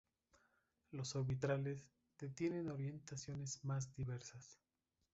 [0.89, 1.85] Los orbitales
[2.17, 4.57] d tienen orientaciones más diversas.